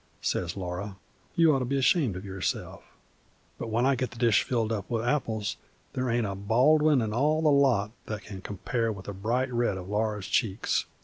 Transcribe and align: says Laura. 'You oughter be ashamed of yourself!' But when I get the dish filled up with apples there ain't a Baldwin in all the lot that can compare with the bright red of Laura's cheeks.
says 0.23 0.57
Laura. 0.57 0.95
'You 1.35 1.53
oughter 1.53 1.63
be 1.63 1.77
ashamed 1.77 2.15
of 2.15 2.25
yourself!' 2.25 2.81
But 3.59 3.67
when 3.69 3.85
I 3.85 3.93
get 3.93 4.09
the 4.09 4.17
dish 4.17 4.41
filled 4.41 4.71
up 4.71 4.89
with 4.89 5.05
apples 5.05 5.57
there 5.93 6.09
ain't 6.09 6.25
a 6.25 6.33
Baldwin 6.33 7.03
in 7.03 7.13
all 7.13 7.43
the 7.43 7.51
lot 7.51 7.91
that 8.07 8.23
can 8.23 8.41
compare 8.41 8.91
with 8.91 9.05
the 9.05 9.13
bright 9.13 9.53
red 9.53 9.77
of 9.77 9.87
Laura's 9.89 10.25
cheeks. 10.27 10.85